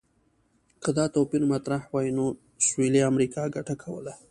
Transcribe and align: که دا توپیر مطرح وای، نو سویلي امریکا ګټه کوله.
که 0.83 0.89
دا 0.97 1.05
توپیر 1.15 1.43
مطرح 1.53 1.81
وای، 1.91 2.07
نو 2.17 2.25
سویلي 2.67 3.01
امریکا 3.11 3.41
ګټه 3.55 3.75
کوله. 3.83 4.13